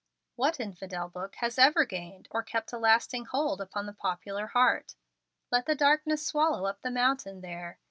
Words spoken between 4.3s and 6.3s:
heart? Let the darkness